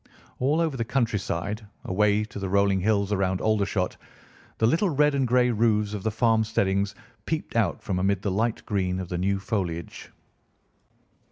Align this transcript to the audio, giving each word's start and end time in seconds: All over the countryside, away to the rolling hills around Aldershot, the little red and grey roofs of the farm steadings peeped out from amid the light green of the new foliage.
All 0.39 0.59
over 0.61 0.75
the 0.75 0.83
countryside, 0.83 1.63
away 1.83 2.23
to 2.23 2.39
the 2.39 2.49
rolling 2.49 2.79
hills 2.79 3.11
around 3.11 3.39
Aldershot, 3.39 3.97
the 4.57 4.65
little 4.65 4.89
red 4.89 5.13
and 5.13 5.27
grey 5.27 5.51
roofs 5.51 5.93
of 5.93 6.01
the 6.01 6.09
farm 6.09 6.43
steadings 6.43 6.95
peeped 7.27 7.55
out 7.55 7.83
from 7.83 7.99
amid 7.99 8.23
the 8.23 8.31
light 8.31 8.65
green 8.65 8.99
of 8.99 9.09
the 9.09 9.19
new 9.19 9.39
foliage. 9.39 10.09